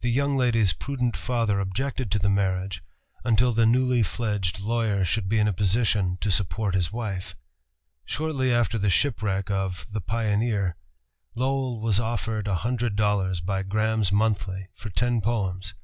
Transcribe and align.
The 0.00 0.10
young 0.10 0.38
lady's 0.38 0.72
prudent 0.72 1.18
father 1.18 1.60
objected 1.60 2.10
to 2.12 2.18
the 2.18 2.30
marriage 2.30 2.82
until 3.24 3.52
the 3.52 3.66
newly 3.66 4.02
fledged 4.02 4.58
lawyer 4.58 5.04
should 5.04 5.28
be 5.28 5.38
in 5.38 5.46
a 5.46 5.52
position 5.52 6.16
to 6.22 6.30
support 6.30 6.74
a 6.74 6.88
wife. 6.90 7.36
Shortly 8.06 8.50
after 8.54 8.78
the 8.78 8.88
shipwreck 8.88 9.50
of 9.50 9.86
The 9.92 10.00
Pioneer, 10.00 10.76
Lowell 11.34 11.78
was 11.78 12.00
offered 12.00 12.48
a 12.48 12.54
hundred 12.64 12.96
dollars 12.96 13.42
by 13.42 13.62
Graham's 13.62 14.10
Monthly 14.10 14.68
for 14.72 14.88
ten 14.88 15.20
poems. 15.20 15.74